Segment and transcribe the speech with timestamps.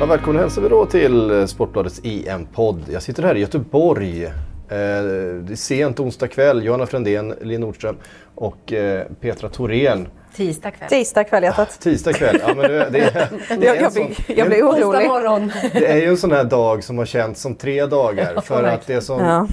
[0.00, 2.82] Ja, välkommen hälsar vi då till Sportbladets EM-podd.
[2.92, 4.24] Jag sitter här i Göteborg.
[4.24, 4.32] Eh,
[4.68, 6.64] det är sent onsdag kväll.
[6.64, 7.96] Johanna Frändén, Linn Nordström
[8.34, 10.08] och eh, Petra Thorén.
[10.34, 10.88] Tisdag kväll.
[10.88, 11.80] Tisdag kväll hjärtat.
[11.80, 12.38] Tisdag kväll.
[12.46, 15.08] Ja, men det, det, är- det, är Jag, jag, sån- jag blir orolig.
[15.08, 15.52] morgon.
[15.72, 18.40] det är ju en sån här dag som har känts som tre dagar.
[18.40, 19.48] För att det är som, Ja.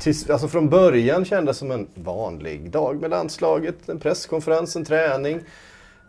[0.00, 3.88] tills, alltså från början kändes som en vanlig dag med landslaget.
[3.88, 5.40] En presskonferens, en träning.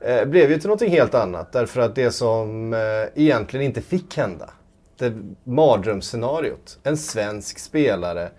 [0.01, 1.51] Eh, blev ju till någonting helt annat.
[1.51, 2.79] Därför att det som eh,
[3.15, 4.49] egentligen inte fick hända.
[4.97, 6.79] Det mardrömsscenariot.
[6.83, 8.29] En svensk spelare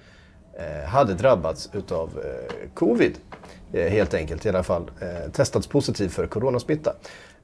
[0.59, 3.19] eh, hade drabbats utav eh, covid.
[3.73, 4.91] Eh, helt enkelt i alla fall.
[5.01, 6.95] Eh, testats positiv för coronasmitta.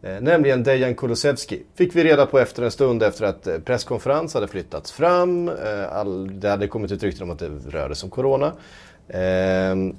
[0.03, 1.63] Eh, nämligen Dejan Kulusevski.
[1.75, 5.49] Fick vi reda på efter en stund efter att eh, presskonferens hade flyttats fram.
[5.49, 8.53] Eh, all, det hade kommit ut rykten om att det rörde sig om corona.
[9.09, 9.97] Ehm,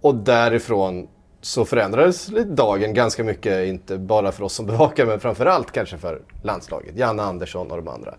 [0.00, 1.08] och därifrån
[1.40, 6.22] så förändrades dagen ganska mycket, inte bara för oss som bevakar men framförallt kanske för
[6.42, 6.96] landslaget.
[6.96, 8.14] Janne Andersson och de andra.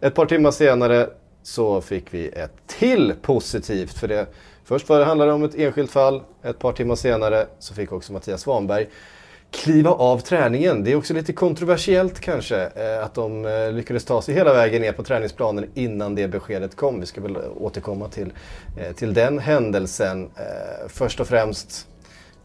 [0.00, 1.08] Ett par timmar senare
[1.42, 4.26] så fick vi ett till positivt för det.
[4.64, 8.12] Först var det handlade om ett enskilt fall, ett par timmar senare så fick också
[8.12, 8.86] Mattias Svanberg
[9.50, 10.84] kliva av träningen.
[10.84, 14.82] Det är också lite kontroversiellt kanske eh, att de eh, lyckades ta sig hela vägen
[14.82, 17.00] ner på träningsplanen innan det beskedet kom.
[17.00, 18.32] Vi ska väl återkomma till,
[18.76, 20.30] eh, till den händelsen.
[20.88, 21.88] Först och främst,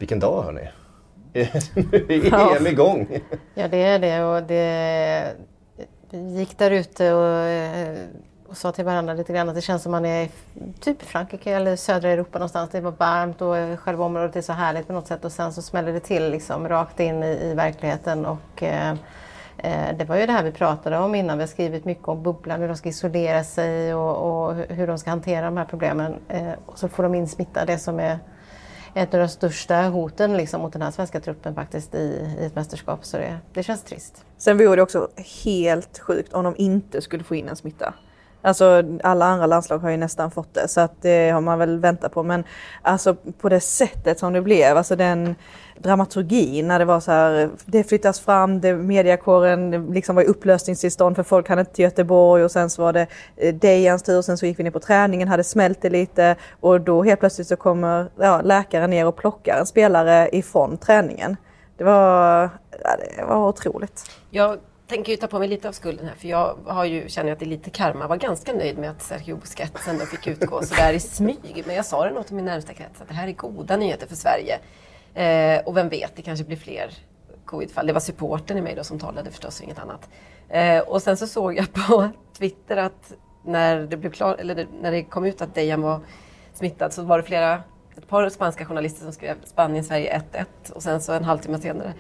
[0.01, 0.69] vilken dag hörni!
[1.34, 3.19] är EM igång!
[3.53, 4.23] Ja, det är det.
[4.23, 5.35] Och det
[6.09, 7.97] vi gick där ute och, eh,
[8.47, 10.29] och sa till varandra lite grann att det känns som man är i
[10.79, 12.69] typ i Frankrike eller södra Europa någonstans.
[12.69, 15.53] Det var varmt och eh, själva området är så härligt på något sätt och sen
[15.53, 18.25] så smäller det till liksom rakt in i, i verkligheten.
[18.25, 18.91] Och, eh,
[19.57, 21.38] eh, det var ju det här vi pratade om innan.
[21.38, 24.97] Vi har skrivit mycket om bubblan, hur de ska isolera sig och, och hur de
[24.97, 26.16] ska hantera de här problemen.
[26.28, 28.19] Eh, och så får de in smitta, det som är
[28.94, 32.56] ett av de största hoten liksom, mot den här svenska truppen faktiskt i, i ett
[32.56, 33.06] mästerskap.
[33.06, 34.25] Så det, det känns trist.
[34.38, 35.07] Sen vore det också
[35.44, 37.94] helt sjukt om de inte skulle få in en smitta.
[38.41, 41.79] Alltså alla andra landslag har ju nästan fått det så att det har man väl
[41.79, 42.24] väntat på.
[42.24, 42.44] Men
[42.81, 45.35] alltså på det sättet som det blev, alltså den
[45.78, 51.16] dramaturgin när det var så här, det flyttas fram, det, mediakåren liksom var i upplösningstillstånd
[51.16, 53.07] för folk hade inte till Göteborg och sen så var det
[53.38, 56.81] eh, Dejans tur, sen så gick vi ner på träningen, hade smält det lite och
[56.81, 61.38] då helt plötsligt så kommer ja, läkaren ner och plockar en spelare ifrån träningen.
[61.78, 62.50] Det var,
[62.84, 64.06] ja, det var otroligt.
[64.29, 64.58] Jag
[64.91, 67.40] tänker ju ta på mig lite av skulden här för jag har ju, känner att
[67.40, 68.07] det är lite karma.
[68.07, 71.63] var ganska nöjd med att Sergio Busquets ändå fick utgå sådär i smyg.
[71.66, 74.07] Men jag sa det nog till min närmsta krets att det här är goda nyheter
[74.07, 74.59] för Sverige.
[75.13, 76.94] Eh, och vem vet, det kanske blir fler
[77.46, 77.88] covidfall.
[77.88, 80.09] Det var supporten i mig då som talade förstås, inget annat.
[80.50, 83.13] Eh, och sen så såg jag på Twitter att
[83.46, 86.00] när det, blev klar, eller det, när det kom ut att Dejan var
[86.53, 87.63] smittad så var det flera,
[87.97, 91.94] ett par spanska journalister som skrev Spanien-Sverige 1-1 och sen så en halvtimme senare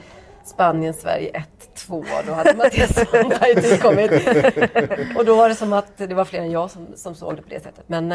[0.43, 1.43] Spanien-Sverige
[1.75, 2.05] 1-2.
[2.27, 4.11] Då hade Mattias Svanberg tillkommit.
[5.17, 7.41] och då var det som att det var fler än jag som, som såg det
[7.41, 7.83] på det sättet.
[7.87, 8.07] Men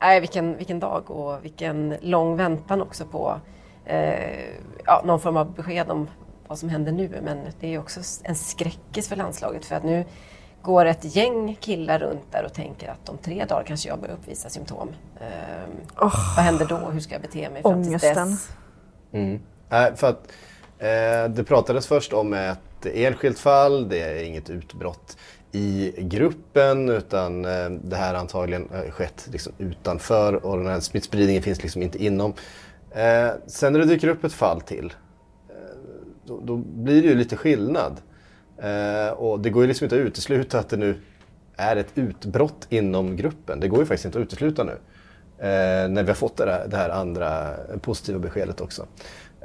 [0.00, 3.40] nej, vilken, vilken dag och vilken lång väntan också på
[3.84, 4.48] eh,
[4.84, 6.08] ja, någon form av besked om
[6.46, 7.20] vad som händer nu.
[7.22, 10.04] Men det är också en skräckis för landslaget för att nu
[10.62, 14.14] går ett gäng killar runt där och tänker att om tre dagar kanske jag börjar
[14.14, 14.88] uppvisa symptom.
[15.20, 15.70] Ehm,
[16.36, 16.76] Vad händer då?
[16.76, 18.48] Hur ska jag bete mig fram till dess?
[19.68, 20.32] Nej, för att
[20.78, 25.16] Eh, det pratades först om ett enskilt fall, det är inget utbrott
[25.52, 31.42] i gruppen utan eh, det här antagligen eh, skett liksom utanför och den här smittspridningen
[31.42, 32.34] finns liksom inte inom.
[33.46, 34.92] Sen när det dyker upp ett fall till
[36.24, 38.00] då, blir det ju lite skillnad.
[39.16, 40.94] Och det går ju liksom inte att utesluta att det nu
[41.56, 43.60] är ett utbrott inom gruppen.
[43.60, 44.78] Det går ju faktiskt inte att utesluta nu.
[45.88, 48.86] När vi har fått det här andra positiva beskedet också.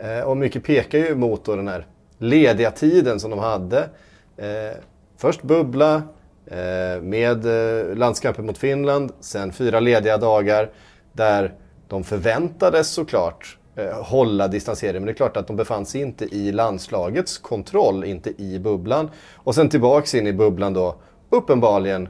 [0.04, 3.90] Eh, och mycket pekar ju mot då den här lediga tiden som de hade.
[4.38, 4.78] Eh,
[5.18, 6.02] först bubbla,
[6.46, 10.70] Eh, med eh, landskampen mot Finland, sen fyra lediga dagar
[11.14, 11.54] där
[11.88, 15.02] de förväntades såklart eh, hålla distanseringen.
[15.02, 19.10] Men det är klart att de befann sig inte i landslagets kontroll, inte i bubblan.
[19.36, 20.96] Och sen tillbaks in i bubblan då,
[21.30, 22.10] uppenbarligen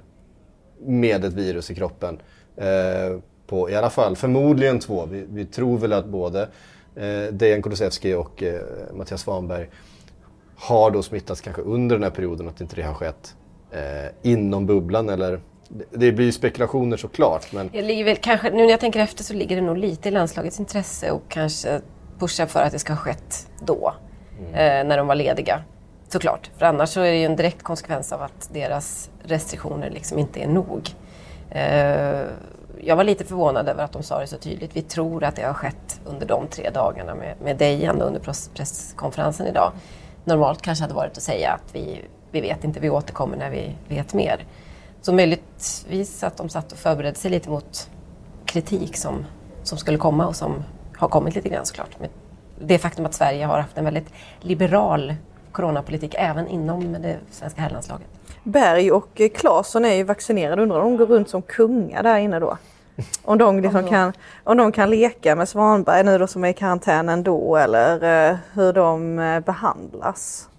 [0.86, 2.22] med ett virus i kroppen.
[2.56, 5.06] Eh, på i alla fall förmodligen två.
[5.06, 6.48] Vi, vi tror väl att både
[6.96, 8.62] eh, Dejan Kulusevski och eh,
[8.94, 9.70] Mattias Svanberg
[10.56, 13.36] har då smittats kanske under den här perioden, att inte det har skett
[13.72, 15.40] eh, inom bubblan eller
[15.92, 17.54] det blir ju spekulationer såklart.
[17.54, 17.70] Men...
[17.74, 20.12] Jag ligger väl, kanske, nu när jag tänker efter så ligger det nog lite i
[20.12, 21.82] landslagets intresse och kanske
[22.20, 23.94] pusha för att det ska ha skett då.
[24.40, 24.54] Mm.
[24.54, 25.64] Eh, när de var lediga.
[26.08, 26.52] Såklart.
[26.58, 30.40] För annars så är det ju en direkt konsekvens av att deras restriktioner liksom inte
[30.40, 30.90] är nog.
[31.50, 32.28] Eh,
[32.82, 34.76] jag var lite förvånad över att de sa det så tydligt.
[34.76, 38.20] Vi tror att det har skett under de tre dagarna med, med Dejan under
[38.56, 39.72] presskonferensen idag.
[40.26, 43.76] Normalt kanske hade varit att säga att vi, vi vet inte, vi återkommer när vi
[43.88, 44.46] vet mer.
[45.02, 47.90] Så möjligtvis att de satt och förberedde sig lite mot
[48.46, 49.26] kritik som,
[49.64, 50.64] som skulle komma och som
[50.98, 52.00] har kommit lite grann såklart.
[52.00, 52.10] Med
[52.60, 55.16] det faktum att Sverige har haft en väldigt liberal
[55.52, 58.08] coronapolitik även inom det svenska herrlandslaget.
[58.44, 60.62] Berg och Claesson är ju vaccinerade.
[60.62, 62.58] Undrar om de går runt som kungar där inne då?
[63.24, 64.14] Om de, liksom kan,
[64.44, 68.38] om de kan leka med Svanberg nu då som är i karantän ändå eller eh,
[68.54, 70.50] hur de eh, behandlas.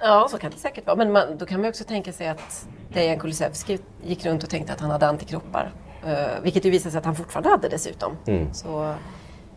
[0.00, 0.96] Ja, så kan det säkert vara.
[0.96, 4.72] Men man, då kan man också tänka sig att Dejan Kulusevski gick runt och tänkte
[4.72, 5.72] att han hade antikroppar.
[6.06, 8.16] Uh, vilket ju visade sig att han fortfarande hade dessutom.
[8.26, 8.54] Mm.
[8.54, 8.94] Så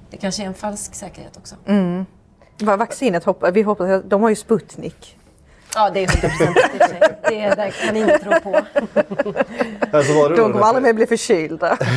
[0.10, 1.56] det kanske är en falsk säkerhet också.
[1.66, 2.06] Mm.
[2.60, 5.18] Vaccinet, vi hoppas, de har ju Sputnik.
[5.76, 8.62] Ja, det är 100 procent Det där kan ingen tro på.
[9.92, 11.78] Alltså kommer aldrig mer bli förkylda.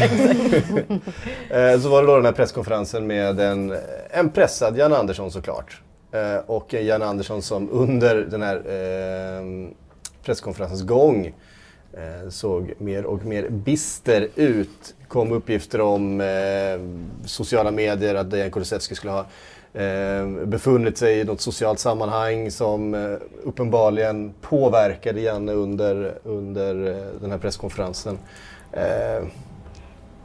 [1.50, 3.76] Eh, så var det då den här presskonferensen med en,
[4.10, 5.80] en pressad Jan Andersson såklart.
[6.12, 9.70] Eh, och Jan Andersson som under den här eh,
[10.24, 11.34] presskonferensens gång
[11.92, 14.94] eh, såg mer och mer bister ut.
[15.08, 16.26] kom uppgifter om eh,
[17.26, 19.26] sociala medier att Dejan Kulusevski skulle ha
[19.78, 27.20] Ehm, befunnit sig i något socialt sammanhang som eh, uppenbarligen påverkade Janne under, under eh,
[27.20, 28.18] den här presskonferensen.
[28.72, 29.26] Eh,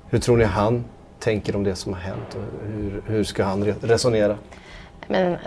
[0.09, 0.83] hur tror ni han
[1.19, 4.38] tänker om det som har hänt och hur, hur ska han resonera?
[5.07, 5.39] Men, eh,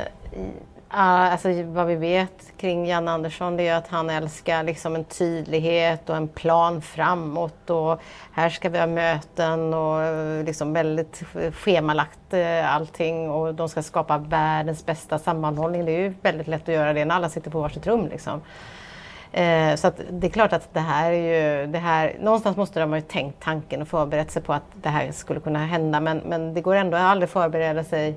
[0.96, 6.10] alltså, vad vi vet kring Jan Andersson det är att han älskar liksom en tydlighet
[6.10, 7.70] och en plan framåt.
[7.70, 8.00] Och
[8.32, 13.82] här ska vi ha möten och eh, liksom väldigt schemalagt uh, allting och de ska
[13.82, 15.84] skapa världens bästa sammanhållning.
[15.84, 18.08] Det är ju väldigt lätt att göra det när alla sitter på varsitt rum.
[18.08, 18.34] Liksom.
[18.34, 22.92] Uh, så det är klart att det här är ju, det här, någonstans måste de
[22.92, 26.54] ha tänkt tanken och förberett sig på att det här skulle kunna hända men, men
[26.54, 28.16] det går ändå att aldrig förbereda sig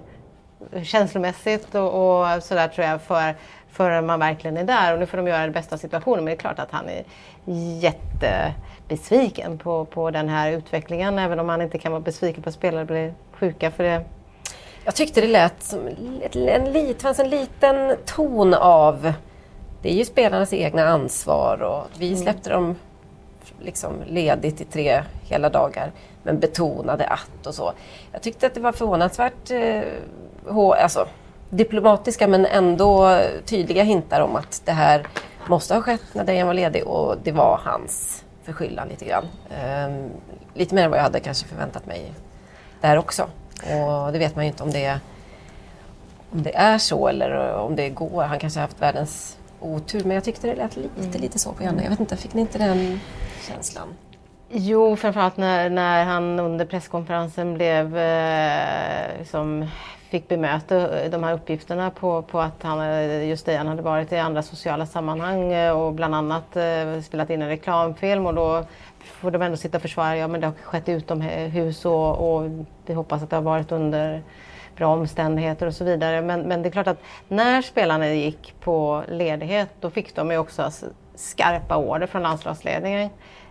[0.84, 3.36] känslomässigt och, och sådär tror jag för,
[3.72, 4.94] förrän man verkligen är där.
[4.94, 6.24] Och nu får de göra det bästa av situationen.
[6.24, 7.04] Men det är klart att han är
[7.82, 11.20] jättebesviken på, på den här utvecklingen.
[11.20, 13.72] Även om han inte kan vara besviken på att spelare blir sjuka.
[13.72, 14.06] För det.
[14.86, 15.80] Jag tyckte det lät som
[16.34, 19.14] en, lit, fanns en liten ton av
[19.82, 22.20] det är ju spelarnas egna ansvar och vi mm.
[22.20, 22.76] släppte dem
[23.60, 25.92] liksom ledigt i tre hela dagar
[26.24, 27.74] men betonade att och så.
[28.12, 29.82] Jag tyckte att det var förvånansvärt eh,
[30.50, 31.08] alltså,
[31.50, 35.08] diplomatiska men ändå tydliga hintar om att det här
[35.48, 39.26] måste ha skett när Dejan var ledig och det var hans förskyllan lite grann.
[39.88, 40.10] Um,
[40.54, 42.14] lite mer än vad jag hade kanske förväntat mig
[42.82, 43.24] där också.
[43.62, 45.00] Och det vet man ju inte om det,
[46.32, 48.24] om det är så eller om det går.
[48.24, 51.22] Han kanske har haft världens otur men jag tyckte det lät lite, mm.
[51.22, 51.84] lite så på Janne.
[51.84, 53.00] Jag vet inte, fick ni inte den
[53.48, 53.88] känslan?
[54.50, 59.68] Jo, framförallt när, när han under presskonferensen blev eh, liksom
[60.10, 63.82] fick bemöta eh, de här uppgifterna på, på att han, eh, just Dejan han hade
[63.82, 66.58] varit i andra sociala sammanhang eh, och bland annat
[67.06, 68.64] spelat in en reklamfilm och då
[69.04, 72.52] får de ändå sitta och försvara, ja men det har skett utomhus och, och
[72.86, 74.24] vi hoppas att det har varit under
[74.76, 76.22] bra omständigheter och så vidare.
[76.22, 80.38] Men, men det är klart att när spelarna gick på ledighet då fick de ju
[80.38, 80.72] också
[81.16, 83.10] skarpa order från landslagsledningen.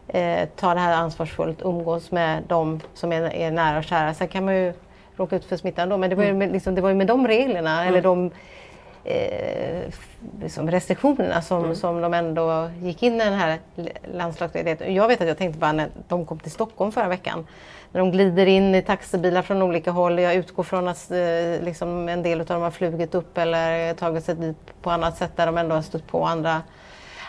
[0.09, 4.15] Eh, ta det här ansvarsfullt, umgås med de som är, är nära och kära.
[4.15, 4.73] Sen kan man ju
[5.17, 5.97] råka ut för smitta ändå.
[5.97, 7.89] Men det var ju med, liksom, det var ju med de reglerna, mm.
[7.89, 8.31] eller de
[9.05, 9.83] eh,
[10.41, 11.77] liksom restriktionerna som, mm.
[11.77, 13.59] som de ändå gick in i den här
[14.15, 14.95] landslagsledigheten.
[14.95, 17.47] Jag vet att jag tänkte bara när de kom till Stockholm förra veckan.
[17.93, 20.19] När de glider in i taxibilar från olika håll.
[20.19, 24.25] Jag utgår från att eh, liksom en del av dem har flugit upp eller tagit
[24.25, 26.63] sig dit på annat sätt där de ändå har stött på andra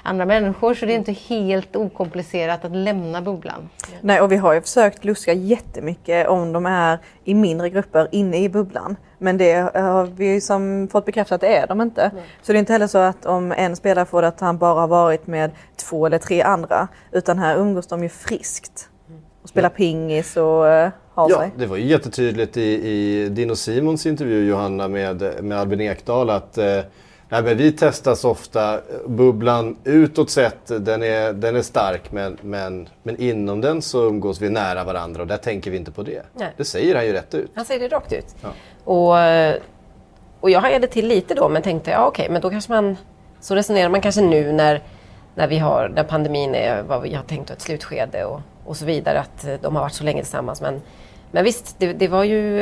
[0.07, 3.69] andra människor så det är inte helt okomplicerat att lämna bubblan.
[4.01, 8.37] Nej, och vi har ju försökt luska jättemycket om de är i mindre grupper inne
[8.37, 8.95] i bubblan.
[9.17, 12.01] Men det har vi som fått bekräftat att det är de inte.
[12.01, 12.23] Mm.
[12.41, 14.79] Så det är inte heller så att om en spelare får det att han bara
[14.79, 16.87] har varit med två eller tre andra.
[17.11, 18.89] Utan här umgås de ju friskt.
[19.43, 20.43] Och spelar pingis och
[21.13, 25.59] har ja, det var ju jättetydligt i, i din och Simons intervju Johanna med, med
[25.59, 26.79] Albin Ekdal att eh,
[27.29, 28.81] Nej, men vi testas ofta.
[29.05, 34.41] Bubblan utåt sett, den är, den är stark men, men, men inom den så umgås
[34.41, 36.25] vi nära varandra och där tänker vi inte på det.
[36.33, 36.53] Nej.
[36.57, 37.51] Det säger han ju rätt ut.
[37.55, 38.35] Han säger det rakt ut.
[38.41, 38.49] Ja.
[38.83, 39.15] Och,
[40.39, 42.97] och jag hajade till lite då men tänkte, ja okej, men då kanske man...
[43.39, 44.83] Så resonerar man kanske nu när,
[45.35, 48.85] när, vi har, när pandemin är vad vi har tänkt ett slutskede och, och så
[48.85, 50.61] vidare, att de har varit så länge tillsammans.
[50.61, 50.81] Men
[51.31, 52.55] men visst, det, det, var ju,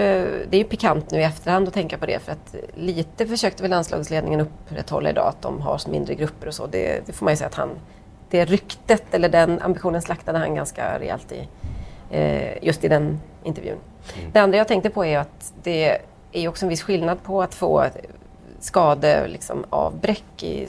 [0.50, 3.63] det är ju pikant nu i efterhand att tänka på det för att lite försökte
[3.63, 6.67] väl landslagsledningen upprätthålla idag att de har mindre grupper och så.
[6.67, 7.69] Det, det får man ju säga att han,
[8.29, 11.48] det ryktet eller den ambitionen slaktade han ganska rejält i
[12.12, 13.77] eh, just i den intervjun.
[14.17, 14.31] Mm.
[14.31, 15.98] Det andra jag tänkte på är att det
[16.31, 17.86] är också en viss skillnad på att få
[18.60, 20.67] skador liksom, avbräck i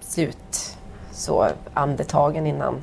[0.00, 0.76] slut
[1.12, 2.82] så andetagen innan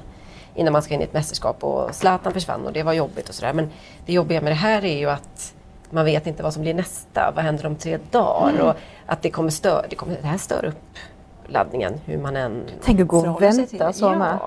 [0.62, 3.36] innan man ska in i ett mästerskap och Zlatan försvann och det var jobbigt och
[3.36, 3.54] sådär.
[3.54, 3.70] Men
[4.06, 5.54] det jobbiga med det här är ju att
[5.90, 7.32] man vet inte vad som blir nästa.
[7.36, 8.50] Vad händer om tre dagar?
[8.50, 8.68] Mm.
[8.68, 8.76] Och
[9.06, 10.98] att det kommer störa, det, kommer, det här stör upp
[11.48, 14.40] laddningen hur man än Tänk att gå och vänta så med.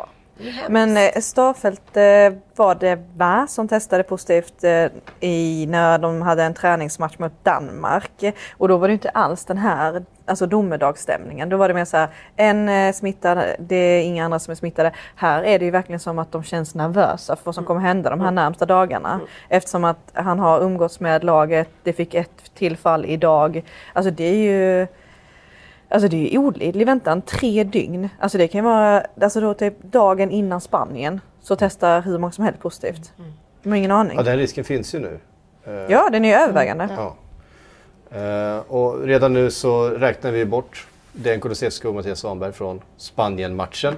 [0.68, 4.86] Men eh, Starfelt eh, var det va som testade positivt eh,
[5.20, 8.34] i, när de hade en träningsmatch mot Danmark.
[8.52, 11.48] Och då var det inte alls den här alltså domedagsstämningen.
[11.48, 14.92] Då var det mer så här, en smittad, det är inga andra som är smittade.
[15.16, 18.10] Här är det ju verkligen som att de känns nervösa för vad som kommer hända
[18.10, 18.34] de här mm.
[18.34, 19.12] närmsta dagarna.
[19.14, 19.26] Mm.
[19.48, 23.64] Eftersom att han har umgåtts med laget, det fick ett tillfall idag.
[23.92, 24.86] Alltså det är ju
[25.94, 28.08] Alltså det är ju olidlig väntan, tre dygn.
[28.18, 32.32] Alltså det kan ju vara, alltså då typ dagen innan Spanien så testar hur många
[32.32, 33.12] som helst positivt.
[33.18, 33.32] Mm.
[33.62, 34.16] De har ingen aning.
[34.16, 35.18] Ja den risken finns ju nu.
[35.88, 36.84] Ja den är ju övervägande.
[36.84, 36.96] Mm.
[36.96, 37.16] Ja.
[38.56, 43.94] Uh, och redan nu så räknar vi bort Den Kulusevski och Mattias Svanberg från Spanien-matchen.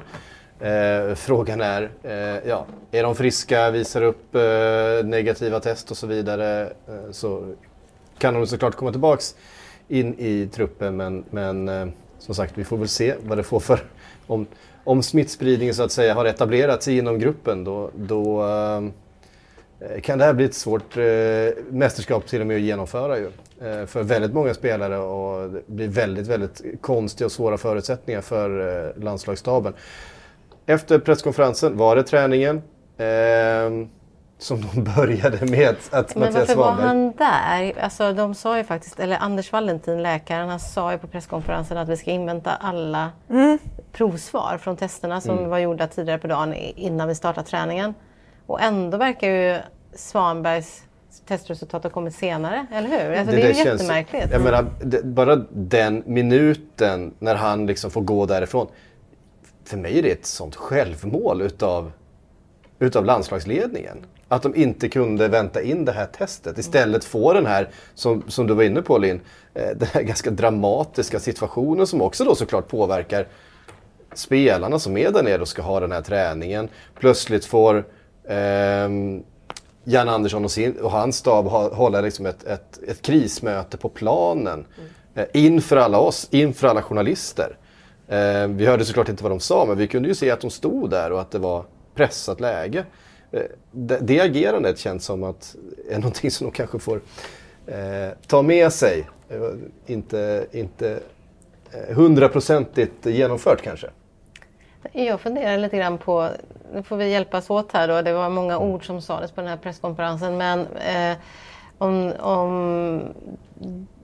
[0.63, 4.35] Uh, frågan är, uh, ja, är de friska, visar upp
[5.05, 6.73] negativa test och så vidare
[7.11, 7.55] så
[8.19, 9.35] kan de såklart komma tillbaks
[9.89, 11.87] in i truppen men, men eh,
[12.19, 13.81] som sagt vi får väl se vad det får för
[14.27, 14.47] om,
[14.85, 20.33] om smittspridningen så att säga har etablerats inom gruppen då, då eh, kan det här
[20.33, 21.05] bli ett svårt eh,
[21.71, 23.31] mästerskap till och med att genomföra ju.
[23.61, 28.85] Eh, för väldigt många spelare och det blir väldigt, väldigt konstiga och svåra förutsättningar för
[28.89, 29.75] eh, landslagsstaben.
[30.67, 32.63] Efter presskonferensen var det träningen.
[34.39, 37.81] Som de började med att Men Mattias varför var han där?
[37.81, 41.89] Alltså, de sa ju faktiskt, eller Anders Valentin, läkaren, han sa ju på presskonferensen att
[41.89, 43.59] vi ska invänta alla mm.
[43.93, 45.51] provsvar från testerna som mm.
[45.51, 47.95] var gjorda tidigare på dagen innan vi startar träningen.
[48.47, 49.59] Och ändå verkar ju
[49.95, 50.83] Svanbergs
[51.27, 53.13] testresultat har kommit senare, eller hur?
[53.13, 54.33] Alltså, det, det, är ju känns, jättemärkligt.
[54.33, 58.67] Jag menar, det, bara den minuten när han liksom får gå därifrån.
[59.65, 61.93] För mig är det ett sånt självmål utav,
[62.79, 64.07] utav landslagsledningen.
[64.29, 66.59] Att de inte kunde vänta in det här testet.
[66.59, 69.21] Istället få den här, som, som du var inne på Linn,
[69.55, 73.27] eh, den här ganska dramatiska situationen som också då såklart påverkar
[74.15, 76.69] spelarna som är där nere och ska ha den här träningen.
[76.99, 77.85] Plötsligt får
[78.25, 78.89] eh,
[79.89, 84.67] Jan Andersson och, sin, och hans stab hålla liksom ett, ett, ett, krismöte på planen.
[84.79, 84.91] Mm.
[85.15, 87.57] Eh, inför alla oss, inför alla journalister.
[88.09, 90.51] Eh, vi hörde såklart inte vad de sa men vi kunde ju se att de
[90.51, 91.65] stod där och att det var
[91.95, 92.85] pressat läge.
[93.37, 95.57] Eh, det, det agerandet känns som att
[95.91, 97.01] är någonting som de kanske får
[97.67, 99.07] eh, ta med sig.
[99.29, 99.39] Eh,
[99.87, 101.01] inte, inte
[101.73, 103.87] eh, hundraprocentigt genomfört kanske.
[104.93, 106.29] Jag funderar lite grann på,
[106.75, 109.51] nu får vi hjälpas åt här då, det var många ord som sades på den
[109.51, 111.17] här presskonferensen, men eh,
[111.79, 113.03] om, om,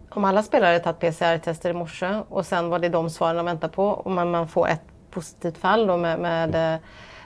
[0.08, 3.68] om alla spelare tagit PCR-tester i morse och sen var det de svaren de väntar
[3.68, 6.78] på och man, man får ett positivt fall då med, med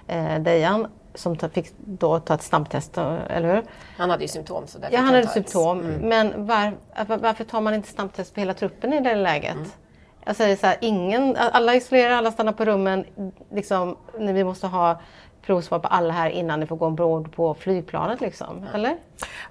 [0.07, 0.87] eh, Dejan
[1.17, 3.63] som fick då ta ett snabbtest, eller hur?
[3.97, 4.67] Han hade ju symptom.
[4.67, 5.81] Så ja, han hade symptom.
[5.81, 6.01] Mm.
[6.01, 6.73] Men var,
[7.17, 9.55] varför tar man inte snabbtest på hela truppen i det läget?
[9.55, 9.69] Mm.
[10.25, 13.05] Jag säger så här, ingen, alla isolerar, alla stannar på rummen.
[13.51, 15.01] Liksom, vi måste ha
[15.43, 18.21] provsvar på alla här innan ni får gå ombord på flygplanet.
[18.21, 18.67] Liksom.
[18.75, 18.97] Eller?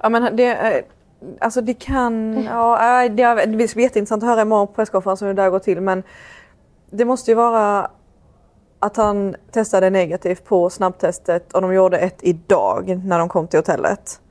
[0.01, 0.83] Ja, men det, eh,
[1.39, 2.43] alltså det kan...
[2.43, 5.81] Ja, det är jätteintressant att höra imorgon på presskonferensen hur det där går till.
[5.81, 6.03] Men
[6.89, 7.91] det måste ju vara
[8.79, 13.59] att han testade negativt på snabbtestet och de gjorde ett idag när de kom till
[13.59, 14.21] hotellet.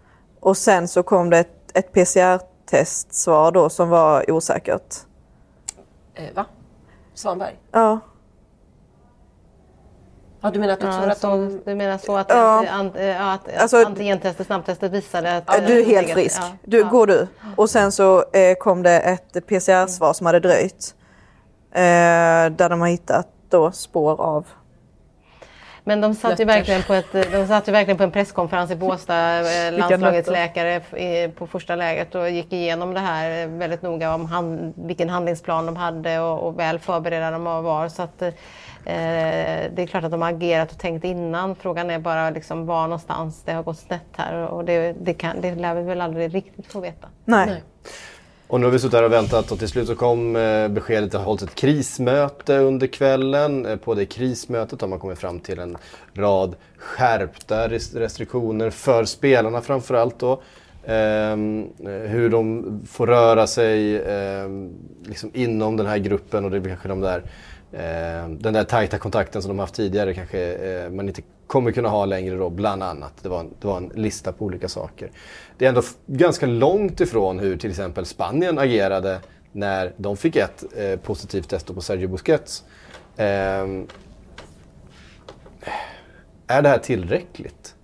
[0.40, 4.94] Och sen så kom det ett, ett PCR-testsvar då som var osäkert.
[6.14, 6.46] Eh, va?
[7.14, 7.58] Svanberg?
[7.72, 8.00] Ja.
[10.40, 11.60] Ja, du menar att Ja, att så, de...
[11.64, 12.66] du menar så att, Ja.
[12.70, 15.66] an, ja, att Alltså- antigentestet, snabbtestet visade att...
[15.66, 16.40] du är helt frisk.
[16.42, 16.48] Ja.
[16.64, 16.88] Du, Ja.
[16.88, 17.26] Går du.
[17.56, 20.94] Och sen så eh, kom det ett PCR-svar som hade dröjt.
[21.72, 21.80] Eh,
[22.56, 24.46] där de har hittat då spår av
[25.84, 28.76] Men de satt, ju verkligen på ett, de satt ju verkligen på en presskonferens i
[28.76, 30.80] Båstad, eh, landslagets läkare
[31.30, 35.76] på första läget och gick igenom det här väldigt noga om hand, vilken handlingsplan de
[35.76, 37.88] hade och, och väl förberedda de var.
[37.88, 38.32] Så att, eh,
[38.84, 41.54] det är klart att de har agerat och tänkt innan.
[41.56, 45.40] Frågan är bara liksom var någonstans det har gått snett här och det, det, kan,
[45.40, 47.08] det lär vi väl aldrig riktigt få veta.
[47.24, 47.46] Nej.
[47.46, 47.62] Nej.
[48.46, 51.04] Och nu har vi suttit här och väntat och till slut så kom eh, beskedet
[51.04, 53.66] att det har hållits ett krismöte under kvällen.
[53.66, 55.76] Eh, på det krismötet har man kommit fram till en
[56.14, 60.42] rad skärpta restriktioner för spelarna framförallt då.
[60.86, 64.72] Ehm, eh, hur de får röra sig ehm,
[65.02, 67.22] liksom inom den här gruppen och det är väl kanske de där
[67.72, 72.04] ehm, den där tajta kontakten som de haft tidigare kanske man inte kommer kunna ha
[72.04, 73.12] längre då, bland annat.
[73.22, 75.10] Det var, en, det var en lista på olika saker.
[75.58, 79.20] Det är ändå ganska långt ifrån hur till exempel Spanien agerade
[79.52, 82.64] när de fick ett eh, positivt test på Sergio Busquets.
[83.16, 83.86] Ehm,
[86.46, 87.74] är det här tillräckligt?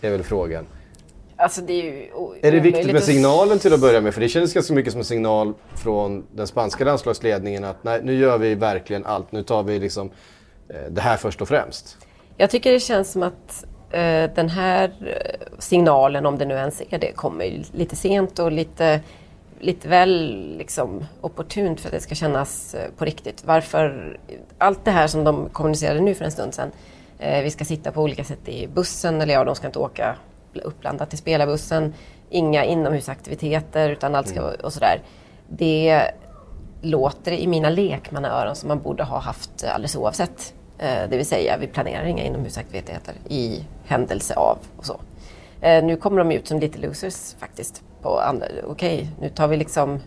[0.00, 0.66] Är väl frågan.
[1.36, 2.08] Alltså det är ju
[2.42, 4.14] Är det viktigt med signalen till att börja med?
[4.14, 8.14] För det kändes ganska mycket som en signal från den spanska landslagsledningen att nej, nu
[8.14, 9.32] gör vi verkligen allt.
[9.32, 10.10] Nu tar vi liksom
[10.68, 11.98] eh, det här först och främst.
[12.36, 16.82] Jag tycker det känns som att eh, den här eh, signalen, om det nu ens
[16.90, 19.00] är det, kommer lite sent och lite,
[19.60, 23.44] lite väl liksom, opportunt för att det ska kännas eh, på riktigt.
[23.44, 24.18] Varför
[24.58, 26.70] allt det här som de kommunicerade nu för en stund sedan,
[27.18, 30.16] eh, vi ska sitta på olika sätt i bussen, eller ja, de ska inte åka
[30.64, 31.94] uppblandat i spelarbussen,
[32.30, 35.02] inga inomhusaktiviteter utan allt ska och sådär.
[35.48, 36.02] Det
[36.82, 40.54] låter i mina lekmannaöron som man borde ha haft alldeles oavsett.
[40.78, 45.00] Eh, det vill säga, vi planerar inga inomhusaktiviteter i händelse av och så.
[45.60, 47.82] Eh, nu kommer de ut som lite losers faktiskt.
[48.02, 50.00] Okej, okay, Okej, nu tar vi liksom,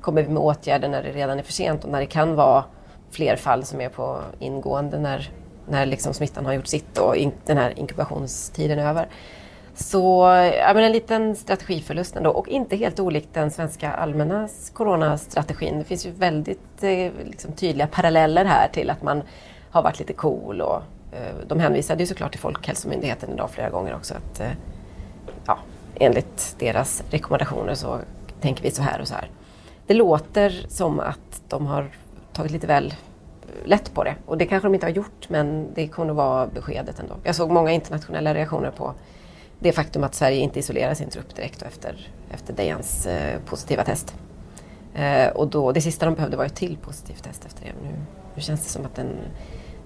[0.00, 2.64] kommer vi med åtgärder när det redan är för sent och när det kan vara
[3.10, 5.30] fler fall som är på ingående när,
[5.68, 9.08] när liksom smittan har gjort sitt och in, den här inkubationstiden är över.
[9.74, 10.24] Så
[10.58, 15.78] ja, men en liten strategiförlust ändå och inte helt olikt den svenska allmänna coronastrategin.
[15.78, 19.22] Det finns ju väldigt eh, liksom, tydliga paralleller här till att man
[19.76, 23.94] har varit lite cool och eh, de hänvisade ju såklart till Folkhälsomyndigheten idag flera gånger
[23.94, 24.50] också att eh,
[25.46, 25.58] ja,
[25.94, 27.98] enligt deras rekommendationer så
[28.40, 29.30] tänker vi så här och så här.
[29.86, 31.90] Det låter som att de har
[32.32, 35.66] tagit lite väl eh, lätt på det och det kanske de inte har gjort men
[35.74, 37.14] det kommer vara beskedet ändå.
[37.22, 38.94] Jag såg många internationella reaktioner på
[39.58, 44.14] det faktum att Sverige inte isolerar sin trupp direkt efter, efter Dejans eh, positiva test.
[44.94, 47.72] Eh, och då, det sista de behövde var ett till positivt test efter det.
[47.82, 47.94] Nu,
[48.34, 49.08] nu känns det som att den,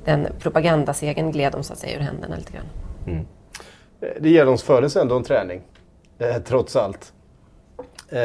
[0.05, 2.65] den propagandasegen gled dem så att säga ur händerna lite grann.
[4.03, 5.61] Eh, Det genomfördes ändå en träning,
[6.19, 7.13] eh, trots allt.
[8.09, 8.19] Eh,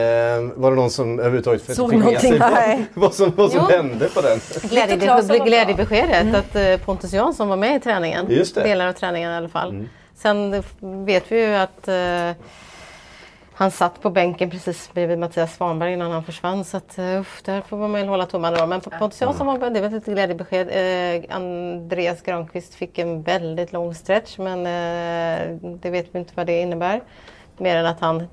[0.56, 2.20] var det någon som överhuvudtaget fick Såg med någonting?
[2.32, 2.86] sig vad, Nej.
[2.94, 4.40] vad som, vad som hände på den?
[4.70, 5.46] Glädje, Claesson var bra.
[5.46, 8.26] glädjebeskedet att eh, Pontus Jansson var med i träningen.
[8.30, 8.64] Just det.
[8.64, 9.88] Delar av träningen i alla fall.
[10.16, 10.64] Sen
[11.06, 12.32] vet vi ju att eh,
[13.58, 16.66] han satt på bänken precis bredvid Mattias Svanberg innan han försvann.
[16.66, 18.66] Så att, uh, där får man väl hålla tummarna då.
[18.66, 20.70] Men Pontus Jansson var det var ett glädjebesked.
[20.72, 26.48] Eh, Andreas Granqvist fick en väldigt lång stretch men eh, det vet vi inte vad
[26.48, 27.02] det innebär.
[27.58, 28.28] Mer än att han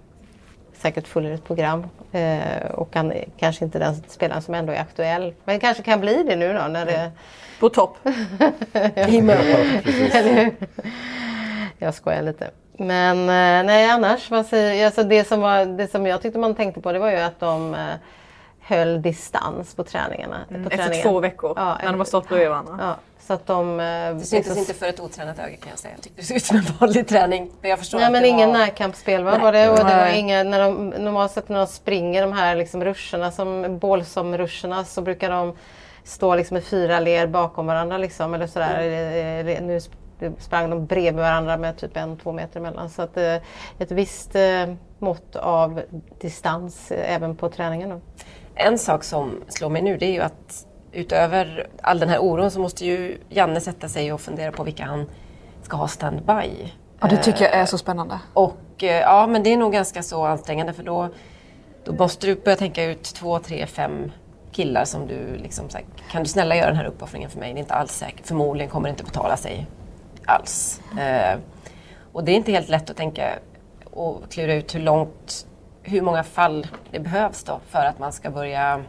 [0.73, 4.81] säkert följer ett program eh, och han är kanske inte den spelaren som ändå är
[4.81, 5.35] aktuell.
[5.45, 7.13] Men kanske kan bli det nu då när det
[7.61, 7.97] På topp.
[10.13, 10.55] Eller hur?
[11.79, 12.51] Jag skojar lite.
[12.87, 16.55] Men eh, nej annars, vad säger, alltså det, som var, det som jag tyckte man
[16.55, 17.81] tänkte på det var ju att de eh,
[18.61, 20.37] höll distans på träningarna.
[20.49, 21.03] på Efter träningen.
[21.03, 22.79] två veckor Ja, när de har stått bredvid varandra.
[22.81, 23.81] Ja, så att de...
[23.81, 25.95] eh, Det syntes liksom- inte för ett otränat öga kan jag säga.
[25.95, 27.51] Jag tyckte det såg ut som en vanlig träning.
[27.61, 28.59] Men jag förstår Nej men ingen var...
[28.59, 29.31] närkampsspel va?
[29.31, 29.41] Nej.
[29.41, 32.57] Var det, och det var inga, när de, normalt sett när de springer de här
[32.57, 35.57] liksom ruscherna, som bålsomruscherna så brukar de
[36.05, 38.81] stå liksom i fyra led bakom varandra liksom, eller sådär.
[38.81, 39.67] Mm.
[39.67, 39.81] Nu
[40.23, 42.91] sp- sprang de bredvid varandra med typ en, två meter emellan.
[42.91, 43.37] Så att eh,
[43.79, 45.83] ett visst eh, mått av
[46.21, 47.91] distans eh, även på träningen.
[47.91, 48.01] Då.
[48.55, 52.51] En sak som slår mig nu det är ju att utöver all den här oron
[52.51, 55.07] så måste ju Janne sätta sig och fundera på vilka han
[55.63, 56.73] ska ha standby.
[57.01, 58.21] Ja, det tycker jag är så spännande.
[58.33, 61.09] Och eh, ja, men det är nog ganska så ansträngande för då,
[61.85, 64.13] då måste du börja tänka ut två, tre, fem
[64.53, 67.53] killar som du liksom så här, kan du snälla göra den här uppoffringen för mig?
[67.53, 68.27] Det är inte alls säkert.
[68.27, 69.67] Förmodligen kommer det inte betala sig
[70.27, 70.81] alls.
[70.99, 71.39] Eh,
[72.13, 73.39] och det är inte helt lätt att tänka
[73.85, 75.47] och klura ut hur långt,
[75.83, 78.81] hur många fall det behövs då för att man ska börja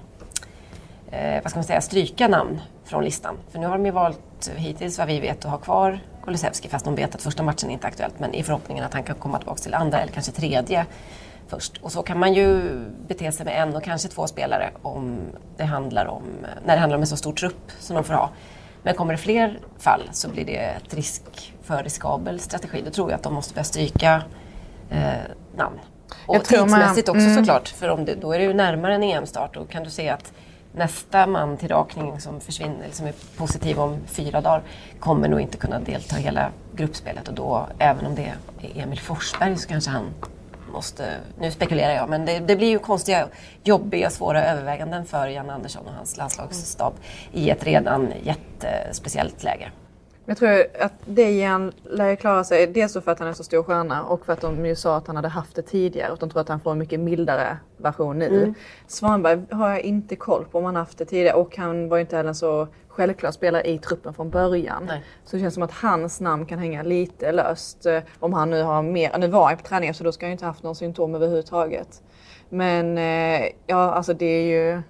[1.12, 3.38] eh, vad ska man säga, stryka namn från listan.
[3.52, 6.86] För nu har de ju valt hittills vad vi vet att ha kvar Kulusevski fast
[6.86, 9.38] de vet att första matchen är inte aktuellt men i förhoppningen att han kan komma
[9.38, 10.86] tillbaka till andra eller kanske tredje
[11.48, 11.78] först.
[11.82, 15.20] Och så kan man ju bete sig med en och kanske två spelare om
[15.58, 16.24] det handlar om,
[16.66, 18.30] när det handlar om en så stor trupp som de får ha.
[18.84, 22.82] Men kommer det fler fall så blir det ett risk för riskabel strategi.
[22.86, 24.24] Då tror jag att de måste börja stryka
[24.90, 25.14] eh,
[25.56, 25.80] namn.
[26.26, 27.36] Och Jag tror man- tidsmässigt också mm.
[27.36, 29.54] såklart, för om det, då är det ju närmare en EM-start.
[29.54, 30.34] Då kan du se att
[30.72, 34.62] nästa man till rakning som försvinner, som är positiv om fyra dagar,
[35.00, 37.28] kommer nog inte kunna delta i hela gruppspelet.
[37.28, 40.06] Och då, även om det är Emil Forsberg, så kanske han
[40.74, 41.18] måste...
[41.40, 43.28] Nu spekulerar jag, men det, det blir ju konstiga,
[43.64, 46.94] jobbiga, svåra överväganden för Jan Andersson och hans landslagsstab
[47.34, 49.72] i ett redan jättespeciellt läge.
[50.26, 54.04] Jag tror att Dejan lär klara sig, dels för att han är så stor stjärna
[54.04, 56.42] och för att de ju sa att han hade haft det tidigare och de tror
[56.42, 58.54] att han får en mycket mildare version nu.
[58.88, 62.02] Svanberg har jag inte koll på om han haft det tidigare och han var ju
[62.02, 64.84] inte heller så självklar spelare i truppen från början.
[64.88, 65.04] Nej.
[65.26, 68.64] Så det känns som att hans namn kan hänga lite löst eh, om han nu
[68.64, 70.76] har mer, nu var han på träningen så då ska han ju inte haft några
[70.76, 72.02] symptom överhuvudtaget.
[72.50, 74.82] Men eh, ja, alltså det är ju,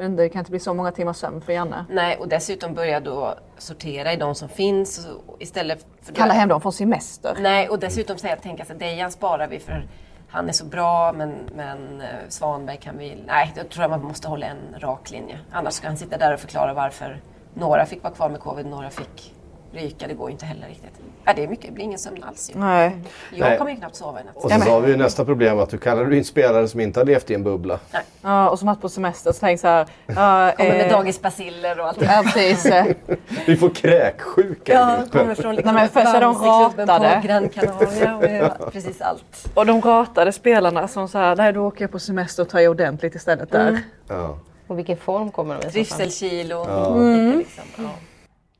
[0.00, 1.84] inte, det kan inte bli så många timmars sömn för Janne.
[1.90, 5.06] Nej, och dessutom börja då sortera i de som finns
[5.38, 6.14] istället för...
[6.14, 7.36] Kalla hem dem från semester.
[7.40, 9.88] Nej, och dessutom säga, tänka sig Dejan sparar vi för
[10.32, 13.22] han är så bra men, men eh, Svanberg kan vi...
[13.26, 15.38] Nej, då tror jag man måste hålla en rak linje.
[15.50, 17.20] Annars ska han sitta där och förklara varför
[17.54, 19.34] några fick vara kvar med covid, några fick
[19.72, 20.06] ryka.
[20.06, 20.90] Det går inte heller riktigt.
[21.24, 22.58] Ja, det är mycket, det blir ingen sömn alls ju.
[22.60, 22.96] Nej.
[23.30, 23.58] Jag Nej.
[23.58, 24.36] kommer ju knappt sova i natt.
[24.36, 27.04] Och så har vi ju nästa problem att du kallar in spelare som inte har
[27.04, 27.78] levt i en bubbla.
[28.22, 29.86] Ja, och som varit på semester så så här.
[30.06, 32.02] Ja, Kommer med eh, dagisbaciller och allt.
[32.02, 32.66] Ja, precis.
[32.66, 32.86] eh,
[33.46, 35.20] Vi får kräksjuka i Ja, gruppen.
[35.20, 37.20] kommer från liksom Nej, men först är de ratade.
[37.20, 38.24] på Gran Canaria och
[38.60, 39.50] ja, precis allt.
[39.54, 42.60] Och de ratade spelarna som så här, nej då åker jag på semester och tar
[42.60, 43.82] i ordentligt istället där.
[44.08, 44.38] Ja.
[44.66, 45.98] Och vilken form kommer de i så fall?
[45.98, 46.64] Trivselkilo.
[46.64, 47.26] Mm.
[47.26, 47.64] lite Liksom.
[47.84, 47.90] Ja.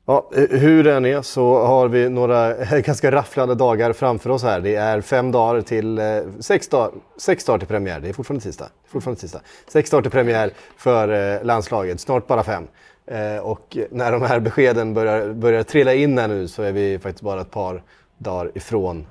[0.05, 4.59] Ja, eh, hur den är så har vi några ganska rafflande dagar framför oss här.
[4.59, 7.99] Det är fem dagar till, eh, sex, dagar, sex dagar till premiär.
[7.99, 8.65] Det är fortfarande tisdag.
[8.65, 9.41] Det är fortfarande tisdag.
[9.67, 12.67] Sex dagar till premiär för eh, landslaget, snart bara fem.
[13.05, 16.99] Eh, och när de här beskeden börjar, börjar trilla in här nu så är vi
[16.99, 17.83] faktiskt bara ett par
[18.17, 19.07] dagar ifrån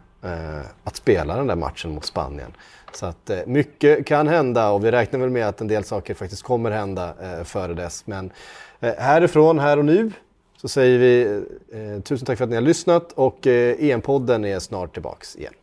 [0.84, 2.56] att spela den där matchen mot Spanien.
[2.92, 6.42] Så att mycket kan hända och vi räknar väl med att en del saker faktiskt
[6.42, 8.06] kommer hända före dess.
[8.06, 8.30] Men
[8.80, 10.12] härifrån, här och nu
[10.62, 14.58] så säger vi eh, tusen tack för att ni har lyssnat och eh, EM-podden är
[14.58, 15.54] snart tillbaks igen.